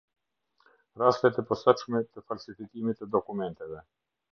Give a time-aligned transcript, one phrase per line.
[1.01, 3.89] Rastet e posaçme të falsifikimit të dokumenteve.